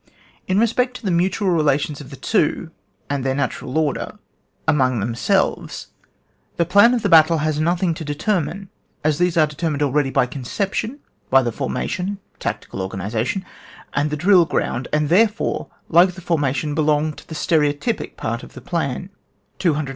[0.47, 2.71] In respect to the mutual relations of the two,
[3.07, 4.17] and their natural order
[4.67, 5.89] amongstthemselves,
[6.57, 8.69] the plan of the battle has nothing to determine,
[9.03, 13.45] as these are determined already by conception, by the formation (tactical organisation),
[13.93, 18.41] and the drill g^und, and therefore, like the for mation, belong to the stereotypic part
[18.41, 19.07] of the plui.